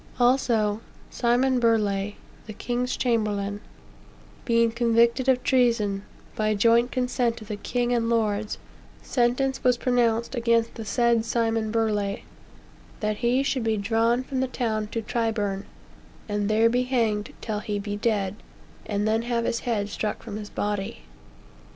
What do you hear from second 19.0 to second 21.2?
then have his head struck from his body."